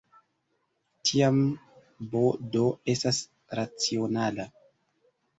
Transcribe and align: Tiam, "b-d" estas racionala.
Tiam, 1.09 1.35
"b-d" 2.15 2.63
estas 2.93 3.19
racionala. 3.59 4.47